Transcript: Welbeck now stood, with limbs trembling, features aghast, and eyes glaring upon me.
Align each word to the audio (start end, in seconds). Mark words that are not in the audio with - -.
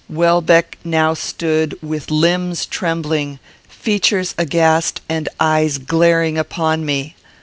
Welbeck 0.09 0.79
now 0.83 1.13
stood, 1.13 1.77
with 1.83 2.09
limbs 2.09 2.65
trembling, 2.65 3.37
features 3.69 4.33
aghast, 4.35 4.99
and 5.07 5.29
eyes 5.39 5.77
glaring 5.77 6.39
upon 6.39 6.83
me. 6.83 7.13